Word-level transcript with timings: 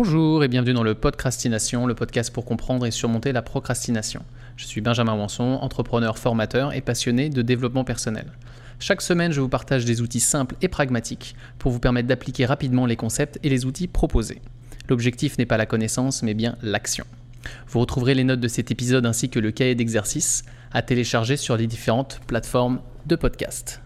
Bonjour 0.00 0.44
et 0.44 0.48
bienvenue 0.48 0.74
dans 0.74 0.84
le 0.84 0.94
Podcastination, 0.94 1.84
le 1.84 1.94
podcast 1.96 2.32
pour 2.32 2.44
comprendre 2.44 2.86
et 2.86 2.92
surmonter 2.92 3.32
la 3.32 3.42
procrastination. 3.42 4.22
Je 4.56 4.64
suis 4.64 4.80
Benjamin 4.80 5.14
Wanson, 5.14 5.58
entrepreneur, 5.60 6.18
formateur 6.18 6.72
et 6.72 6.80
passionné 6.80 7.30
de 7.30 7.42
développement 7.42 7.82
personnel. 7.82 8.26
Chaque 8.78 9.02
semaine, 9.02 9.32
je 9.32 9.40
vous 9.40 9.48
partage 9.48 9.84
des 9.84 10.00
outils 10.00 10.20
simples 10.20 10.54
et 10.62 10.68
pragmatiques 10.68 11.34
pour 11.58 11.72
vous 11.72 11.80
permettre 11.80 12.06
d'appliquer 12.06 12.46
rapidement 12.46 12.86
les 12.86 12.94
concepts 12.94 13.40
et 13.42 13.48
les 13.48 13.64
outils 13.64 13.88
proposés. 13.88 14.40
L'objectif 14.88 15.36
n'est 15.36 15.46
pas 15.46 15.56
la 15.56 15.66
connaissance, 15.66 16.22
mais 16.22 16.34
bien 16.34 16.54
l'action. 16.62 17.04
Vous 17.66 17.80
retrouverez 17.80 18.14
les 18.14 18.22
notes 18.22 18.38
de 18.38 18.46
cet 18.46 18.70
épisode 18.70 19.04
ainsi 19.04 19.30
que 19.30 19.40
le 19.40 19.50
cahier 19.50 19.74
d'exercice 19.74 20.44
à 20.70 20.80
télécharger 20.80 21.36
sur 21.36 21.56
les 21.56 21.66
différentes 21.66 22.20
plateformes 22.28 22.78
de 23.06 23.16
podcast. 23.16 23.82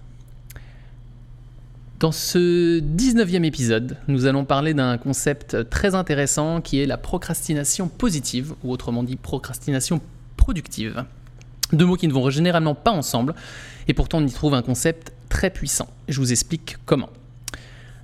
Dans 2.02 2.10
ce 2.10 2.80
19e 2.80 3.44
épisode, 3.44 3.96
nous 4.08 4.26
allons 4.26 4.44
parler 4.44 4.74
d'un 4.74 4.98
concept 4.98 5.70
très 5.70 5.94
intéressant 5.94 6.60
qui 6.60 6.80
est 6.80 6.86
la 6.86 6.96
procrastination 6.96 7.86
positive, 7.86 8.54
ou 8.64 8.72
autrement 8.72 9.04
dit 9.04 9.14
procrastination 9.14 10.00
productive. 10.36 11.04
Deux 11.72 11.86
mots 11.86 11.94
qui 11.94 12.08
ne 12.08 12.12
vont 12.12 12.28
généralement 12.28 12.74
pas 12.74 12.90
ensemble, 12.90 13.36
et 13.86 13.94
pourtant 13.94 14.18
on 14.18 14.26
y 14.26 14.32
trouve 14.32 14.54
un 14.54 14.62
concept 14.62 15.12
très 15.28 15.48
puissant. 15.48 15.86
Je 16.08 16.18
vous 16.18 16.32
explique 16.32 16.76
comment. 16.86 17.08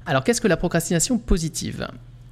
Alors 0.06 0.22
qu'est-ce 0.22 0.40
que 0.40 0.46
la 0.46 0.56
procrastination 0.56 1.18
positive? 1.18 1.88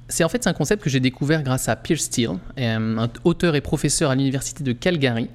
C'est 0.07 0.23
en 0.23 0.29
fait 0.29 0.47
un 0.47 0.53
concept 0.53 0.81
que 0.81 0.89
j'ai 0.89 1.01
découvert 1.01 1.43
grâce 1.43 1.67
à 1.67 1.75
Pierce 1.75 2.03
Steele, 2.03 2.37
un 2.55 3.09
auteur 3.25 3.55
et 3.55 3.61
professeur 3.61 4.09
à 4.09 4.15
l'université 4.15 4.63
de 4.63 4.71
Calgary, 4.71 5.29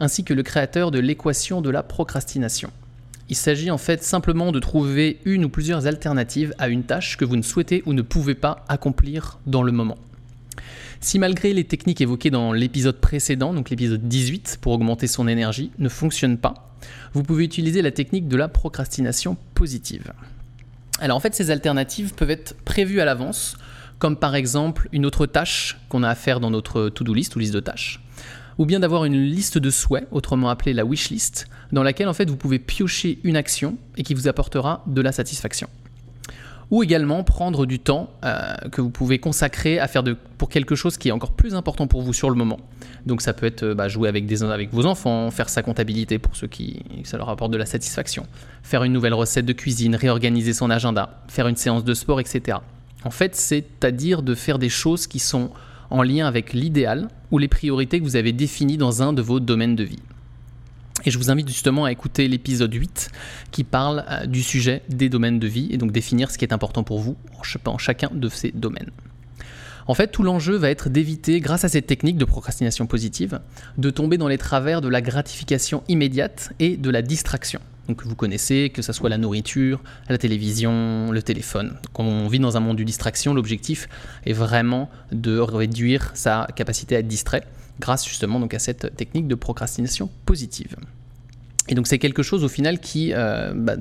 ainsi 0.00 0.24
que 0.24 0.34
le 0.34 0.42
créateur 0.42 0.90
de 0.90 0.98
l'équation 0.98 1.62
de 1.62 1.70
la 1.70 1.84
procrastination. 1.84 2.72
Il 3.30 3.36
s'agit 3.36 3.70
en 3.70 3.78
fait 3.78 4.02
simplement 4.02 4.52
de 4.52 4.58
trouver 4.58 5.18
une 5.26 5.44
ou 5.44 5.48
plusieurs 5.50 5.86
alternatives 5.86 6.54
à 6.58 6.68
une 6.68 6.84
tâche 6.84 7.18
que 7.18 7.26
vous 7.26 7.36
ne 7.36 7.42
souhaitez 7.42 7.82
ou 7.84 7.92
ne 7.92 8.00
pouvez 8.00 8.34
pas 8.34 8.64
accomplir 8.68 9.38
dans 9.46 9.62
le 9.62 9.70
moment. 9.70 9.98
Si 11.00 11.18
malgré 11.18 11.52
les 11.52 11.64
techniques 11.64 12.00
évoquées 12.00 12.30
dans 12.30 12.52
l'épisode 12.52 12.96
précédent, 12.96 13.52
donc 13.52 13.68
l'épisode 13.68 14.08
18 14.08 14.58
pour 14.62 14.72
augmenter 14.72 15.06
son 15.06 15.28
énergie, 15.28 15.70
ne 15.78 15.90
fonctionne 15.90 16.38
pas, 16.38 16.74
vous 17.12 17.22
pouvez 17.22 17.44
utiliser 17.44 17.82
la 17.82 17.90
technique 17.90 18.28
de 18.28 18.36
la 18.36 18.48
procrastination 18.48 19.36
positive. 19.54 20.12
Alors 20.98 21.18
en 21.18 21.20
fait 21.20 21.34
ces 21.34 21.50
alternatives 21.50 22.14
peuvent 22.14 22.30
être 22.30 22.56
prévues 22.64 23.00
à 23.00 23.04
l'avance, 23.04 23.58
comme 23.98 24.16
par 24.16 24.36
exemple 24.36 24.88
une 24.92 25.04
autre 25.04 25.26
tâche 25.26 25.78
qu'on 25.90 26.02
a 26.02 26.08
à 26.08 26.14
faire 26.14 26.40
dans 26.40 26.50
notre 26.50 26.88
to-do 26.88 27.12
list 27.12 27.36
ou 27.36 27.38
liste 27.38 27.54
de 27.54 27.60
tâches 27.60 28.00
ou 28.58 28.66
bien 28.66 28.80
d'avoir 28.80 29.04
une 29.04 29.22
liste 29.22 29.56
de 29.56 29.70
souhaits, 29.70 30.08
autrement 30.10 30.50
appelée 30.50 30.72
la 30.72 30.84
wish 30.84 31.10
list, 31.10 31.46
dans 31.72 31.82
laquelle 31.82 32.08
en 32.08 32.12
fait 32.12 32.28
vous 32.28 32.36
pouvez 32.36 32.58
piocher 32.58 33.20
une 33.22 33.36
action 33.36 33.76
et 33.96 34.02
qui 34.02 34.14
vous 34.14 34.28
apportera 34.28 34.82
de 34.86 35.00
la 35.00 35.12
satisfaction. 35.12 35.68
Ou 36.70 36.82
également 36.82 37.24
prendre 37.24 37.64
du 37.64 37.78
temps 37.78 38.10
euh, 38.24 38.54
que 38.70 38.82
vous 38.82 38.90
pouvez 38.90 39.18
consacrer 39.18 39.78
à 39.78 39.88
faire 39.88 40.02
de, 40.02 40.14
pour 40.36 40.50
quelque 40.50 40.74
chose 40.74 40.98
qui 40.98 41.08
est 41.08 41.12
encore 41.12 41.32
plus 41.32 41.54
important 41.54 41.86
pour 41.86 42.02
vous 42.02 42.12
sur 42.12 42.28
le 42.28 42.36
moment. 42.36 42.58
Donc 43.06 43.22
ça 43.22 43.32
peut 43.32 43.46
être 43.46 43.62
euh, 43.62 43.74
bah, 43.74 43.88
jouer 43.88 44.06
avec, 44.06 44.26
des, 44.26 44.42
avec 44.42 44.70
vos 44.74 44.84
enfants, 44.84 45.30
faire 45.30 45.48
sa 45.48 45.62
comptabilité 45.62 46.18
pour 46.18 46.36
ceux 46.36 46.46
qui 46.46 46.82
ça 47.04 47.16
leur 47.16 47.30
apporte 47.30 47.52
de 47.52 47.56
la 47.56 47.64
satisfaction, 47.64 48.26
faire 48.62 48.84
une 48.84 48.92
nouvelle 48.92 49.14
recette 49.14 49.46
de 49.46 49.54
cuisine, 49.54 49.96
réorganiser 49.96 50.52
son 50.52 50.68
agenda, 50.68 51.22
faire 51.28 51.48
une 51.48 51.56
séance 51.56 51.84
de 51.84 51.94
sport, 51.94 52.20
etc. 52.20 52.58
En 53.04 53.10
fait, 53.10 53.34
c'est-à-dire 53.34 54.22
de 54.22 54.34
faire 54.34 54.58
des 54.58 54.68
choses 54.68 55.06
qui 55.06 55.20
sont 55.20 55.50
en 55.90 56.02
lien 56.02 56.26
avec 56.26 56.52
l'idéal 56.52 57.08
ou 57.30 57.38
les 57.38 57.48
priorités 57.48 57.98
que 57.98 58.04
vous 58.04 58.16
avez 58.16 58.32
définies 58.32 58.76
dans 58.76 59.02
un 59.02 59.12
de 59.12 59.22
vos 59.22 59.40
domaines 59.40 59.76
de 59.76 59.84
vie. 59.84 59.98
Et 61.04 61.10
je 61.10 61.18
vous 61.18 61.30
invite 61.30 61.48
justement 61.48 61.84
à 61.84 61.92
écouter 61.92 62.26
l'épisode 62.28 62.74
8 62.74 63.10
qui 63.50 63.64
parle 63.64 64.04
euh, 64.10 64.26
du 64.26 64.42
sujet 64.42 64.82
des 64.88 65.08
domaines 65.08 65.38
de 65.38 65.46
vie 65.46 65.68
et 65.70 65.78
donc 65.78 65.92
définir 65.92 66.30
ce 66.30 66.38
qui 66.38 66.44
est 66.44 66.52
important 66.52 66.82
pour 66.82 66.98
vous 66.98 67.16
en 67.64 67.78
chacun 67.78 68.10
de 68.12 68.28
ces 68.28 68.50
domaines. 68.50 68.90
En 69.86 69.94
fait, 69.94 70.08
tout 70.08 70.22
l'enjeu 70.22 70.56
va 70.56 70.68
être 70.68 70.90
d'éviter, 70.90 71.40
grâce 71.40 71.64
à 71.64 71.68
cette 71.68 71.86
technique 71.86 72.18
de 72.18 72.26
procrastination 72.26 72.86
positive, 72.86 73.40
de 73.78 73.88
tomber 73.88 74.18
dans 74.18 74.28
les 74.28 74.36
travers 74.36 74.82
de 74.82 74.88
la 74.88 75.00
gratification 75.00 75.82
immédiate 75.88 76.52
et 76.58 76.76
de 76.76 76.90
la 76.90 77.00
distraction 77.00 77.60
donc 77.88 78.04
vous 78.04 78.14
connaissez, 78.14 78.70
que 78.70 78.82
ce 78.82 78.92
soit 78.92 79.08
la 79.08 79.16
nourriture, 79.16 79.80
la 80.08 80.18
télévision, 80.18 81.10
le 81.10 81.22
téléphone. 81.22 81.76
Quand 81.94 82.04
on 82.04 82.28
vit 82.28 82.38
dans 82.38 82.56
un 82.56 82.60
monde 82.60 82.76
de 82.76 82.84
distraction, 82.84 83.32
l'objectif 83.32 83.88
est 84.26 84.34
vraiment 84.34 84.90
de 85.10 85.38
réduire 85.38 86.10
sa 86.14 86.46
capacité 86.54 86.96
à 86.96 86.98
être 86.98 87.08
distrait 87.08 87.44
grâce 87.80 88.06
justement 88.06 88.40
donc 88.40 88.54
à 88.54 88.58
cette 88.58 88.96
technique 88.96 89.28
de 89.28 89.34
procrastination 89.34 90.10
positive. 90.26 90.76
Et 91.68 91.74
donc 91.74 91.86
c'est 91.86 91.98
quelque 91.98 92.22
chose 92.22 92.44
au 92.44 92.48
final 92.48 92.80
qui, 92.80 93.12
euh, 93.12 93.52
bah, 93.54 93.76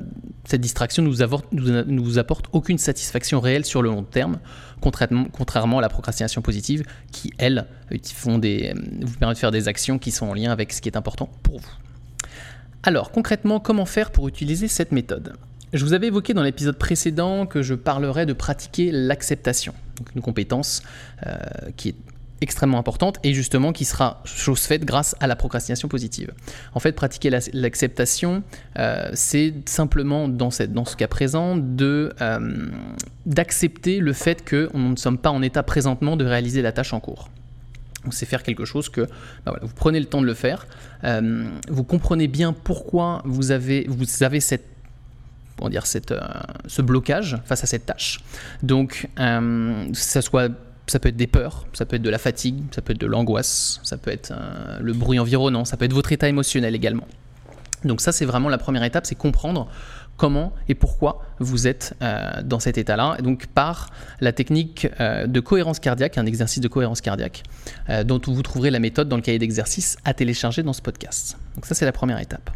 cette 0.45 0.61
distraction 0.61 1.03
ne 1.03 1.83
nous, 1.83 2.03
vous 2.03 2.19
apporte 2.19 2.45
aucune 2.51 2.77
satisfaction 2.77 3.39
réelle 3.39 3.65
sur 3.65 3.81
le 3.81 3.89
long 3.89 4.03
terme, 4.03 4.39
contrairement, 4.81 5.77
à 5.77 5.81
la 5.81 5.89
procrastination 5.89 6.41
positive 6.41 6.83
qui, 7.11 7.31
elle, 7.37 7.65
font 8.13 8.39
des, 8.39 8.73
vous 9.01 9.17
permet 9.17 9.33
de 9.33 9.39
faire 9.39 9.51
des 9.51 9.67
actions 9.67 9.99
qui 9.99 10.11
sont 10.11 10.27
en 10.27 10.33
lien 10.33 10.51
avec 10.51 10.73
ce 10.73 10.81
qui 10.81 10.89
est 10.89 10.97
important 10.97 11.29
pour 11.43 11.59
vous. 11.59 11.71
Alors 12.83 13.11
concrètement, 13.11 13.59
comment 13.59 13.85
faire 13.85 14.11
pour 14.11 14.27
utiliser 14.27 14.67
cette 14.67 14.91
méthode? 14.91 15.33
Je 15.73 15.83
vous 15.83 15.93
avais 15.93 16.07
évoqué 16.07 16.33
dans 16.33 16.43
l'épisode 16.43 16.77
précédent 16.77 17.45
que 17.45 17.61
je 17.61 17.73
parlerais 17.73 18.25
de 18.25 18.33
pratiquer 18.33 18.89
l'acceptation, 18.91 19.73
une 20.15 20.21
compétence 20.21 20.81
euh, 21.25 21.35
qui 21.75 21.89
est 21.89 21.95
extrêmement 22.39 22.77
importante 22.77 23.17
et 23.23 23.33
justement 23.33 23.73
qui 23.73 23.83
sera 23.83 24.21
chose 24.23 24.61
faite 24.61 24.85
grâce 24.85 25.15
à 25.19 25.27
la 25.27 25.35
procrastination 25.35 25.87
positive. 25.87 26.31
En 26.73 26.79
fait, 26.79 26.93
pratiquer 26.93 27.29
l'acceptation, 27.53 28.43
euh, 28.77 29.09
c'est 29.13 29.53
simplement 29.65 30.27
dans, 30.27 30.51
ce 30.51 30.95
cas 30.95 31.07
présent 31.07 31.57
euh, 31.81 32.09
d'accepter 33.25 33.99
le 33.99 34.13
fait 34.13 34.45
que 34.45 34.69
nous 34.73 34.91
ne 34.91 34.95
sommes 34.95 35.17
pas 35.17 35.31
en 35.31 35.41
état 35.41 35.63
présentement 35.63 36.15
de 36.15 36.25
réaliser 36.25 36.61
la 36.61 36.71
tâche 36.71 36.93
en 36.93 36.99
cours 36.99 37.29
c'est 38.13 38.25
faire 38.25 38.43
quelque 38.43 38.65
chose 38.65 38.89
que 38.89 39.07
bah 39.45 39.57
vous 39.61 39.73
prenez 39.75 39.99
le 39.99 40.05
temps 40.05 40.21
de 40.21 40.25
le 40.25 40.33
faire, 40.33 40.67
euh, 41.03 41.49
vous 41.69 41.83
comprenez 41.83 42.27
bien 42.27 42.53
pourquoi 42.53 43.21
vous 43.25 43.51
avez, 43.51 43.85
vous 43.87 44.23
avez 44.23 44.39
cette, 44.39 44.65
dire, 45.69 45.85
cette, 45.85 46.11
euh, 46.11 46.21
ce 46.67 46.81
blocage 46.81 47.37
face 47.45 47.63
à 47.63 47.67
cette 47.67 47.85
tâche. 47.85 48.19
Donc, 48.63 49.07
euh, 49.19 49.87
ça 49.93 50.21
soit 50.21 50.51
ça 50.89 50.99
peut 50.99 51.09
être 51.09 51.17
des 51.17 51.27
peurs, 51.27 51.65
ça 51.73 51.85
peut 51.85 51.97
être 51.97 52.01
de 52.01 52.09
la 52.09 52.17
fatigue, 52.17 52.63
ça 52.71 52.81
peut 52.81 52.93
être 52.93 53.01
de 53.01 53.07
l'angoisse, 53.07 53.81
ça 53.83 53.97
peut 53.97 54.09
être 54.09 54.33
le 54.79 54.93
bruit 54.93 55.19
environnant, 55.19 55.65
ça 55.65 55.75
peut 55.75 55.83
être 55.83 55.93
votre 55.93 56.13
état 56.13 56.29
émotionnel 56.29 56.75
également. 56.75 57.05
Donc 57.83 58.01
ça, 58.01 58.11
c'est 58.11 58.25
vraiment 58.25 58.49
la 58.49 58.57
première 58.57 58.83
étape, 58.83 59.05
c'est 59.05 59.15
comprendre 59.15 59.67
comment 60.17 60.51
et 60.67 60.75
pourquoi 60.75 61.21
vous 61.39 61.67
êtes 61.67 61.95
euh, 62.01 62.41
dans 62.43 62.59
cet 62.59 62.77
état-là. 62.77 63.17
Donc 63.21 63.47
par 63.47 63.91
la 64.19 64.33
technique 64.33 64.87
euh, 64.99 65.27
de 65.27 65.39
cohérence 65.39 65.79
cardiaque, 65.79 66.17
un 66.17 66.25
exercice 66.25 66.59
de 66.59 66.67
cohérence 66.67 67.01
cardiaque, 67.01 67.43
euh, 67.89 68.03
dont 68.03 68.19
vous 68.25 68.43
trouverez 68.43 68.71
la 68.71 68.79
méthode 68.79 69.07
dans 69.07 69.15
le 69.15 69.21
cahier 69.21 69.39
d'exercice 69.39 69.97
à 70.03 70.13
télécharger 70.13 70.63
dans 70.63 70.73
ce 70.73 70.81
podcast. 70.81 71.37
Donc 71.55 71.65
ça, 71.65 71.75
c'est 71.75 71.85
la 71.85 71.91
première 71.91 72.19
étape. 72.19 72.49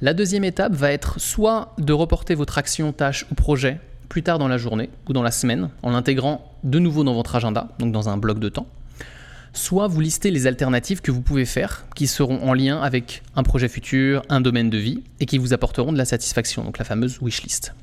La 0.00 0.14
deuxième 0.14 0.44
étape 0.44 0.74
va 0.74 0.92
être 0.92 1.20
soit 1.20 1.74
de 1.78 1.92
reporter 1.92 2.34
votre 2.34 2.58
action, 2.58 2.92
tâche 2.92 3.24
ou 3.30 3.34
projet 3.34 3.78
plus 4.08 4.22
tard 4.22 4.38
dans 4.38 4.48
la 4.48 4.58
journée 4.58 4.90
ou 5.08 5.12
dans 5.12 5.22
la 5.22 5.30
semaine 5.30 5.70
en 5.82 5.90
l'intégrant 5.92 6.52
de 6.64 6.78
nouveau 6.78 7.04
dans 7.04 7.14
votre 7.14 7.36
agenda, 7.36 7.68
donc 7.78 7.92
dans 7.92 8.08
un 8.08 8.16
bloc 8.16 8.38
de 8.40 8.48
temps 8.48 8.66
soit 9.52 9.86
vous 9.86 10.00
listez 10.00 10.30
les 10.30 10.46
alternatives 10.46 11.00
que 11.00 11.10
vous 11.10 11.20
pouvez 11.20 11.44
faire 11.44 11.84
qui 11.94 12.06
seront 12.06 12.42
en 12.42 12.54
lien 12.54 12.80
avec 12.80 13.22
un 13.36 13.42
projet 13.42 13.68
futur, 13.68 14.22
un 14.28 14.40
domaine 14.40 14.70
de 14.70 14.78
vie 14.78 15.02
et 15.20 15.26
qui 15.26 15.38
vous 15.38 15.52
apporteront 15.52 15.92
de 15.92 15.98
la 15.98 16.04
satisfaction, 16.04 16.64
donc 16.64 16.78
la 16.78 16.84
fameuse 16.84 17.20
wish 17.20 17.42
list. 17.42 17.74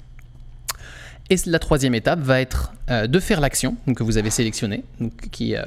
Et 1.31 1.35
la 1.46 1.59
troisième 1.59 1.94
étape 1.94 2.22
va 2.22 2.41
être 2.41 2.74
euh, 2.90 3.06
de 3.06 3.19
faire 3.19 3.40
l'action 3.40 3.78
que 3.96 4.02
vous 4.02 4.18
avez 4.18 4.31
sélectionnée, 4.31 4.84
qui, 5.31 5.56
euh, 5.56 5.62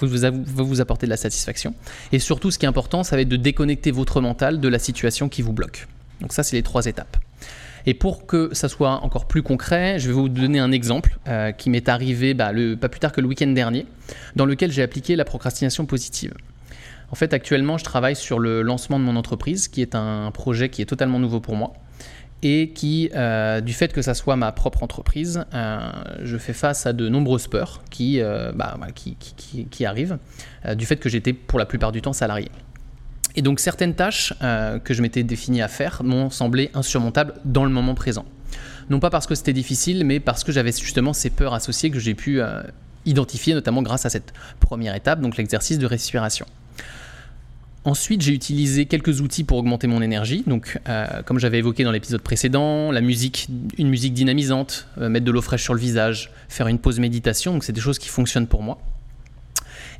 vous, 0.00 0.06
va 0.06 0.32
vous 0.62 0.80
apporter 0.80 1.06
de 1.06 1.10
la 1.10 1.16
satisfaction. 1.16 1.74
Et 2.12 2.20
surtout, 2.20 2.52
ce 2.52 2.58
qui 2.58 2.66
est 2.66 2.68
important, 2.68 3.02
ça 3.02 3.16
va 3.16 3.22
être 3.22 3.28
de 3.28 3.36
déconnecter 3.36 3.90
votre 3.90 4.20
mental 4.20 4.60
de 4.60 4.68
la 4.68 4.78
situation 4.78 5.28
qui 5.28 5.42
vous 5.42 5.52
bloque. 5.52 5.88
Donc 6.20 6.32
ça, 6.32 6.44
c'est 6.44 6.54
les 6.54 6.62
trois 6.62 6.86
étapes. 6.86 7.16
Et 7.86 7.94
pour 7.94 8.26
que 8.26 8.50
ça 8.52 8.68
soit 8.68 9.02
encore 9.02 9.26
plus 9.26 9.42
concret, 9.42 9.98
je 9.98 10.08
vais 10.08 10.12
vous 10.12 10.28
donner 10.28 10.58
un 10.58 10.72
exemple 10.72 11.18
euh, 11.28 11.52
qui 11.52 11.70
m'est 11.70 11.88
arrivé 11.88 12.34
bah, 12.34 12.52
pas 12.80 12.88
plus 12.88 13.00
tard 13.00 13.12
que 13.12 13.20
le 13.20 13.26
week-end 13.26 13.48
dernier, 13.48 13.86
dans 14.36 14.46
lequel 14.46 14.70
j'ai 14.70 14.82
appliqué 14.82 15.16
la 15.16 15.24
procrastination 15.24 15.86
positive. 15.86 16.32
En 17.10 17.14
fait, 17.14 17.34
actuellement, 17.34 17.76
je 17.76 17.84
travaille 17.84 18.16
sur 18.16 18.38
le 18.38 18.62
lancement 18.62 18.98
de 18.98 19.04
mon 19.04 19.16
entreprise, 19.16 19.68
qui 19.68 19.82
est 19.82 19.94
un 19.94 20.30
projet 20.30 20.68
qui 20.70 20.80
est 20.80 20.86
totalement 20.86 21.18
nouveau 21.18 21.40
pour 21.40 21.56
moi. 21.56 21.74
Et 22.44 22.70
qui, 22.70 23.08
euh, 23.14 23.60
du 23.60 23.72
fait 23.72 23.92
que 23.92 24.02
ça 24.02 24.14
soit 24.14 24.34
ma 24.34 24.50
propre 24.50 24.82
entreprise, 24.82 25.44
euh, 25.54 25.78
je 26.24 26.36
fais 26.38 26.52
face 26.52 26.86
à 26.86 26.92
de 26.92 27.08
nombreuses 27.08 27.46
peurs 27.46 27.82
qui, 27.90 28.20
bah, 28.54 28.76
qui 28.96 29.86
arrivent, 29.86 30.18
du 30.74 30.86
fait 30.86 30.96
que 30.96 31.08
j'étais 31.08 31.34
pour 31.34 31.60
la 31.60 31.66
plupart 31.66 31.92
du 31.92 32.02
temps 32.02 32.12
salarié. 32.12 32.48
Et 33.36 33.42
donc 33.42 33.60
certaines 33.60 33.94
tâches 33.94 34.34
euh, 34.42 34.78
que 34.78 34.94
je 34.94 35.02
m'étais 35.02 35.22
défini 35.22 35.62
à 35.62 35.68
faire 35.68 36.02
m'ont 36.04 36.30
semblé 36.30 36.70
insurmontables 36.74 37.34
dans 37.44 37.64
le 37.64 37.70
moment 37.70 37.94
présent. 37.94 38.24
Non 38.90 39.00
pas 39.00 39.10
parce 39.10 39.26
que 39.26 39.34
c'était 39.34 39.52
difficile, 39.52 40.04
mais 40.04 40.20
parce 40.20 40.44
que 40.44 40.52
j'avais 40.52 40.72
justement 40.72 41.12
ces 41.12 41.30
peurs 41.30 41.54
associées 41.54 41.90
que 41.90 41.98
j'ai 41.98 42.14
pu 42.14 42.40
euh, 42.40 42.62
identifier, 43.06 43.54
notamment 43.54 43.82
grâce 43.82 44.04
à 44.04 44.10
cette 44.10 44.32
première 44.60 44.94
étape, 44.94 45.20
donc 45.20 45.36
l'exercice 45.36 45.78
de 45.78 45.86
respiration. 45.86 46.46
Ensuite, 47.84 48.22
j'ai 48.22 48.32
utilisé 48.32 48.86
quelques 48.86 49.20
outils 49.22 49.42
pour 49.42 49.58
augmenter 49.58 49.88
mon 49.88 50.02
énergie. 50.02 50.44
Donc, 50.46 50.78
euh, 50.88 51.04
comme 51.24 51.40
j'avais 51.40 51.58
évoqué 51.58 51.82
dans 51.82 51.90
l'épisode 51.90 52.22
précédent, 52.22 52.92
la 52.92 53.00
musique, 53.00 53.48
une 53.76 53.88
musique 53.88 54.14
dynamisante, 54.14 54.86
mettre 54.98 55.26
de 55.26 55.32
l'eau 55.32 55.42
fraîche 55.42 55.64
sur 55.64 55.74
le 55.74 55.80
visage, 55.80 56.30
faire 56.48 56.68
une 56.68 56.78
pause 56.78 57.00
méditation. 57.00 57.52
Donc, 57.52 57.64
c'est 57.64 57.72
des 57.72 57.80
choses 57.80 57.98
qui 57.98 58.08
fonctionnent 58.08 58.46
pour 58.46 58.62
moi. 58.62 58.78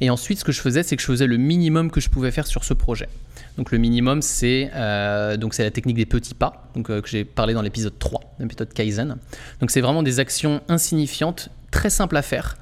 Et 0.01 0.11
ensuite, 0.11 0.39
ce 0.39 0.45
que 0.45 0.53
je 0.53 0.61
faisais, 0.61 0.83
c'est 0.83 0.97
que 0.97 1.03
je 1.03 1.07
faisais 1.07 1.27
le 1.27 1.37
minimum 1.37 1.91
que 1.91 2.01
je 2.01 2.09
pouvais 2.09 2.31
faire 2.31 2.47
sur 2.47 2.65
ce 2.65 2.75
projet. 2.75 3.09
Donc, 3.57 3.71
le 3.71 3.79
minimum, 3.79 4.23
c'est 4.23 4.71
euh, 4.75 5.37
la 5.59 5.71
technique 5.71 5.97
des 5.97 6.07
petits 6.07 6.35
pas, 6.35 6.69
donc 6.75 6.87
que 6.87 7.09
j'ai 7.09 7.25
parlé 7.25 7.55
dans 7.55 7.63
l'épisode 7.63 7.99
3, 7.99 8.21
la 8.39 8.47
méthode 8.47 8.73
Kaizen. 8.73 9.17
Donc, 9.61 9.71
c'est 9.71 9.81
vraiment 9.81 10.03
des 10.03 10.21
actions 10.21 10.63
insignifiantes, 10.69 11.51
très 11.71 11.91
simples 11.91 12.17
à 12.17 12.23
faire 12.23 12.57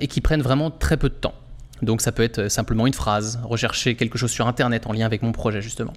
et 0.00 0.06
qui 0.06 0.22
prennent 0.22 0.40
vraiment 0.40 0.70
très 0.70 0.96
peu 0.96 1.10
de 1.10 1.14
temps. 1.14 1.34
Donc 1.82 2.00
ça 2.00 2.12
peut 2.12 2.22
être 2.22 2.48
simplement 2.48 2.86
une 2.86 2.94
phrase, 2.94 3.40
rechercher 3.44 3.94
quelque 3.94 4.18
chose 4.18 4.30
sur 4.30 4.46
Internet 4.46 4.86
en 4.86 4.92
lien 4.92 5.06
avec 5.06 5.22
mon 5.22 5.32
projet 5.32 5.62
justement. 5.62 5.92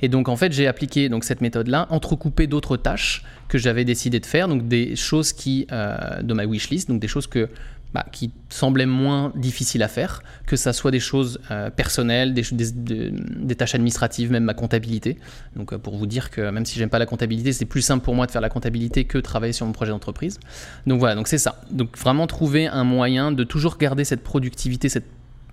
Et 0.00 0.08
donc 0.08 0.28
en 0.28 0.36
fait 0.36 0.52
j'ai 0.52 0.66
appliqué 0.66 1.08
donc 1.08 1.24
cette 1.24 1.40
méthode-là, 1.40 1.86
entrecoupé 1.90 2.46
d'autres 2.46 2.76
tâches 2.76 3.24
que 3.48 3.58
j'avais 3.58 3.84
décidé 3.84 4.20
de 4.20 4.26
faire, 4.26 4.48
donc 4.48 4.68
des 4.68 4.94
choses 4.96 5.32
qui 5.32 5.66
euh, 5.72 6.22
de 6.22 6.34
ma 6.34 6.44
wishlist, 6.44 6.88
donc 6.88 7.00
des 7.00 7.08
choses 7.08 7.26
que 7.26 7.48
bah, 7.94 8.04
qui 8.12 8.30
semblaient 8.50 8.84
moins 8.84 9.32
difficiles 9.34 9.82
à 9.82 9.88
faire, 9.88 10.22
que 10.46 10.56
ça 10.56 10.74
soit 10.74 10.90
des 10.90 11.00
choses 11.00 11.40
euh, 11.50 11.70
personnelles, 11.70 12.34
des, 12.34 13.54
tâches 13.56 13.74
administratives, 13.74 14.30
même 14.30 14.44
ma 14.44 14.52
comptabilité. 14.52 15.16
Donc 15.56 15.72
euh, 15.72 15.78
pour 15.78 15.96
vous 15.96 16.06
dire 16.06 16.30
que 16.30 16.50
même 16.50 16.66
si 16.66 16.78
j'aime 16.78 16.90
pas 16.90 16.98
la 16.98 17.06
comptabilité, 17.06 17.52
c'est 17.52 17.64
plus 17.64 17.80
simple 17.80 18.04
pour 18.04 18.14
moi 18.14 18.26
de 18.26 18.30
faire 18.30 18.42
la 18.42 18.50
comptabilité 18.50 19.04
que 19.04 19.16
de 19.16 19.22
travailler 19.22 19.54
sur 19.54 19.64
mon 19.64 19.72
projet 19.72 19.90
d'entreprise. 19.90 20.38
Donc 20.86 20.98
voilà, 20.98 21.14
donc 21.14 21.28
c'est 21.28 21.38
ça. 21.38 21.62
Donc 21.70 21.96
vraiment 21.96 22.26
trouver 22.26 22.66
un 22.66 22.84
moyen 22.84 23.32
de 23.32 23.42
toujours 23.42 23.78
garder 23.78 24.04
cette 24.04 24.22
productivité 24.22 24.90
cette, 24.90 25.06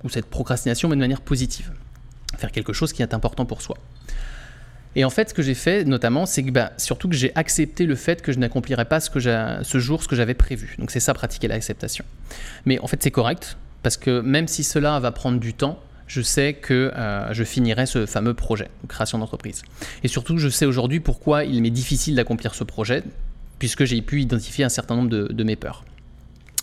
ou 0.03 0.09
cette 0.09 0.25
procrastination, 0.25 0.89
mais 0.89 0.95
de 0.95 1.01
manière 1.01 1.21
positive. 1.21 1.71
Faire 2.37 2.51
quelque 2.51 2.73
chose 2.73 2.91
qui 2.91 3.01
est 3.01 3.13
important 3.13 3.45
pour 3.45 3.61
soi. 3.61 3.77
Et 4.95 5.03
en 5.03 5.09
fait, 5.09 5.29
ce 5.29 5.33
que 5.33 5.41
j'ai 5.41 5.53
fait 5.53 5.83
notamment, 5.83 6.25
c'est 6.25 6.43
que 6.43 6.51
bah, 6.51 6.71
surtout 6.77 7.09
que 7.09 7.15
j'ai 7.15 7.31
accepté 7.35 7.85
le 7.85 7.95
fait 7.95 8.21
que 8.21 8.31
je 8.31 8.39
n'accomplirais 8.39 8.85
pas 8.85 8.99
ce, 8.99 9.09
que 9.09 9.79
jour 9.79 10.03
ce 10.03 10.07
que 10.07 10.15
j'avais 10.15 10.33
prévu. 10.33 10.75
Donc 10.79 10.91
c'est 10.91 10.99
ça, 10.99 11.13
pratiquer 11.13 11.47
l'acceptation. 11.47 12.05
Mais 12.65 12.79
en 12.79 12.87
fait, 12.87 13.03
c'est 13.03 13.11
correct, 13.11 13.57
parce 13.83 13.97
que 13.97 14.21
même 14.21 14.47
si 14.47 14.63
cela 14.63 14.99
va 14.99 15.11
prendre 15.11 15.39
du 15.39 15.53
temps, 15.53 15.79
je 16.07 16.21
sais 16.21 16.53
que 16.53 16.91
euh, 16.95 17.33
je 17.33 17.43
finirai 17.43 17.85
ce 17.85 18.05
fameux 18.05 18.33
projet, 18.33 18.69
création 18.87 19.17
d'entreprise. 19.17 19.63
Et 20.03 20.07
surtout, 20.07 20.37
je 20.37 20.49
sais 20.49 20.65
aujourd'hui 20.65 20.99
pourquoi 20.99 21.43
il 21.43 21.61
m'est 21.61 21.71
difficile 21.71 22.15
d'accomplir 22.15 22.53
ce 22.53 22.63
projet, 22.63 23.03
puisque 23.59 23.85
j'ai 23.85 24.01
pu 24.01 24.21
identifier 24.21 24.63
un 24.63 24.69
certain 24.69 24.95
nombre 24.95 25.09
de, 25.09 25.43
mes 25.43 25.55
peurs. 25.55 25.83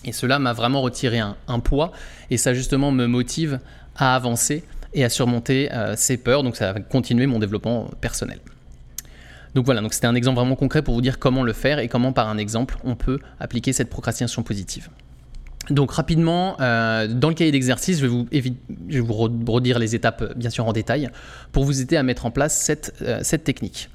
Et 0.04 0.12
cela 0.12 0.38
m'a 0.38 0.52
vraiment 0.52 0.82
retiré 0.82 1.18
un, 1.20 1.60
poids, 1.60 1.92
et 2.30 2.36
ça 2.36 2.54
justement 2.54 2.92
me 2.92 3.06
motive 3.06 3.60
à 3.96 4.14
avancer 4.14 4.64
et 4.94 5.04
à 5.04 5.08
surmonter 5.08 5.72
euh, 5.72 5.94
ces 5.96 6.16
peurs. 6.16 6.42
Donc 6.42 6.56
ça 6.56 6.72
va 6.72 6.80
continuer 6.80 7.26
mon 7.26 7.38
développement 7.38 7.90
personnel. 8.00 8.38
Donc 9.54 9.66
voilà, 9.66 9.80
donc 9.80 9.92
c'était 9.92 10.06
un 10.06 10.14
exemple 10.14 10.36
vraiment 10.36 10.56
concret 10.56 10.82
pour 10.82 10.94
vous 10.94 11.02
dire 11.02 11.18
comment 11.18 11.42
le 11.42 11.52
faire 11.52 11.78
et 11.78 11.88
comment 11.88 12.12
par 12.12 12.28
un 12.28 12.38
exemple 12.38 12.76
on 12.84 12.94
peut 12.94 13.18
appliquer 13.38 13.72
cette 13.72 13.90
procrastination 13.90 14.42
positive. 14.42 14.88
Donc 15.70 15.92
rapidement, 15.92 16.56
euh, 16.60 17.06
dans 17.06 17.28
le 17.28 17.34
cahier 17.34 17.52
d'exercice, 17.52 17.98
je 17.98 18.02
vais 18.02 18.08
vous, 18.08 18.26
je 18.32 19.00
vais 19.00 19.00
vous 19.00 19.14
redire 19.14 19.78
les 19.78 19.94
étapes 19.94 20.36
bien 20.36 20.50
sûr 20.50 20.66
en 20.66 20.72
détail 20.72 21.08
pour 21.52 21.64
vous 21.64 21.80
aider 21.80 21.96
à 21.96 22.02
mettre 22.02 22.26
en 22.26 22.30
place 22.30 22.56
cette, 22.56 22.94
euh, 23.02 23.20
cette 23.22 23.44
technique. 23.44 23.88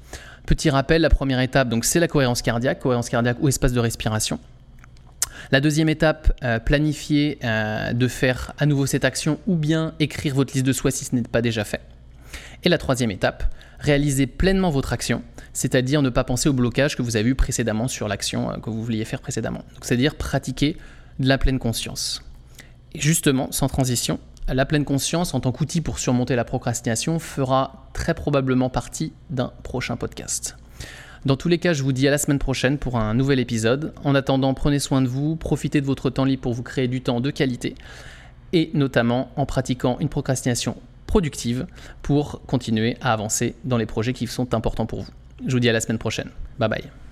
Petit 0.46 0.70
rappel, 0.70 1.02
la 1.02 1.10
première 1.10 1.40
étape, 1.40 1.68
donc 1.68 1.84
c'est 1.84 2.00
la 2.00 2.08
cohérence 2.08 2.40
cardiaque, 2.40 2.78
cohérence 2.78 3.10
cardiaque 3.10 3.36
ou 3.40 3.48
espace 3.48 3.72
de 3.72 3.80
respiration. 3.80 4.38
La 5.50 5.60
deuxième 5.60 5.88
étape, 5.88 6.32
euh, 6.42 6.58
planifier 6.58 7.38
euh, 7.44 7.92
de 7.92 8.08
faire 8.08 8.52
à 8.58 8.66
nouveau 8.66 8.86
cette 8.86 9.04
action 9.04 9.38
ou 9.46 9.56
bien 9.56 9.94
écrire 9.98 10.34
votre 10.34 10.52
liste 10.54 10.66
de 10.66 10.72
souhaits 10.72 10.94
si 10.94 11.04
ce 11.04 11.14
n'est 11.14 11.22
pas 11.22 11.42
déjà 11.42 11.64
fait. 11.64 11.80
Et 12.64 12.68
la 12.68 12.78
troisième 12.78 13.10
étape, 13.10 13.44
réaliser 13.78 14.26
pleinement 14.26 14.70
votre 14.70 14.92
action, 14.92 15.22
c'est-à-dire 15.52 16.02
ne 16.02 16.10
pas 16.10 16.24
penser 16.24 16.48
au 16.48 16.52
blocage 16.52 16.96
que 16.96 17.02
vous 17.02 17.16
avez 17.16 17.30
eu 17.30 17.34
précédemment 17.34 17.88
sur 17.88 18.08
l'action 18.08 18.50
euh, 18.50 18.56
que 18.56 18.70
vous 18.70 18.82
vouliez 18.82 19.04
faire 19.04 19.20
précédemment. 19.20 19.64
C'est-à-dire 19.82 20.16
pratiquer 20.16 20.76
de 21.18 21.28
la 21.28 21.38
pleine 21.38 21.58
conscience. 21.58 22.22
Et 22.94 23.00
justement, 23.00 23.50
sans 23.52 23.68
transition, 23.68 24.18
la 24.48 24.64
pleine 24.64 24.84
conscience 24.84 25.34
en 25.34 25.40
tant 25.40 25.52
qu'outil 25.52 25.80
pour 25.80 25.98
surmonter 25.98 26.34
la 26.34 26.44
procrastination 26.44 27.18
fera 27.18 27.90
très 27.92 28.14
probablement 28.14 28.70
partie 28.70 29.12
d'un 29.30 29.52
prochain 29.62 29.96
podcast. 29.96 30.56
Dans 31.24 31.36
tous 31.36 31.48
les 31.48 31.58
cas, 31.58 31.72
je 31.72 31.82
vous 31.82 31.92
dis 31.92 32.06
à 32.08 32.10
la 32.10 32.18
semaine 32.18 32.38
prochaine 32.38 32.78
pour 32.78 32.98
un 32.98 33.14
nouvel 33.14 33.40
épisode. 33.40 33.92
En 34.04 34.14
attendant, 34.14 34.54
prenez 34.54 34.78
soin 34.78 35.02
de 35.02 35.08
vous, 35.08 35.36
profitez 35.36 35.80
de 35.80 35.86
votre 35.86 36.10
temps 36.10 36.24
libre 36.24 36.42
pour 36.42 36.54
vous 36.54 36.62
créer 36.62 36.88
du 36.88 37.00
temps 37.00 37.20
de 37.20 37.30
qualité 37.30 37.74
et 38.52 38.70
notamment 38.74 39.30
en 39.36 39.46
pratiquant 39.46 39.98
une 40.00 40.08
procrastination 40.08 40.76
productive 41.06 41.66
pour 42.02 42.42
continuer 42.46 42.96
à 43.00 43.12
avancer 43.12 43.54
dans 43.64 43.78
les 43.78 43.86
projets 43.86 44.12
qui 44.12 44.26
sont 44.26 44.54
importants 44.54 44.86
pour 44.86 45.02
vous. 45.02 45.12
Je 45.46 45.52
vous 45.52 45.60
dis 45.60 45.68
à 45.68 45.72
la 45.72 45.80
semaine 45.80 45.98
prochaine. 45.98 46.30
Bye 46.58 46.68
bye. 46.68 47.07